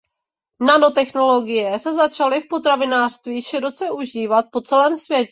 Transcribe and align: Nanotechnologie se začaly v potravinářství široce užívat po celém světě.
Nanotechnologie 0.59 1.79
se 1.79 1.93
začaly 1.93 2.41
v 2.41 2.47
potravinářství 2.49 3.41
široce 3.41 3.91
užívat 3.91 4.45
po 4.51 4.61
celém 4.61 4.97
světě. 4.97 5.29